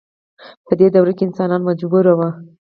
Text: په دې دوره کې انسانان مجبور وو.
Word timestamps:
په 0.65 0.73
دې 0.79 0.87
دوره 0.95 1.11
کې 1.17 1.23
انسانان 1.27 1.61
مجبور 1.69 2.05
وو. 2.13 2.27